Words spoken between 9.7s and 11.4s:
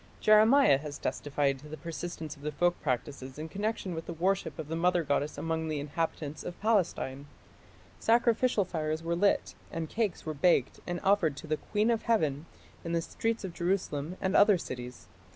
cakes were baked and offered